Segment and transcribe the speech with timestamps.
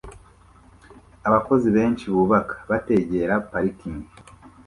[1.27, 4.11] Abakozi benshi bubaka bategera parikingi